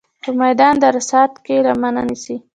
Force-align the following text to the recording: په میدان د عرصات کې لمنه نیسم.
په 0.23 0.29
میدان 0.41 0.73
د 0.79 0.83
عرصات 0.91 1.31
کې 1.45 1.55
لمنه 1.65 2.01
نیسم. 2.09 2.39